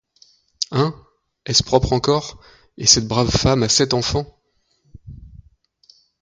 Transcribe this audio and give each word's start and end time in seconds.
Hein? 0.71 0.95
est-ce 1.45 1.61
propre 1.61 1.93
encore? 1.93 2.41
et 2.79 2.87
cette 2.87 3.07
brave 3.07 3.29
femme 3.29 3.61
a 3.61 3.69
sept 3.69 3.93
enfants! 3.93 4.41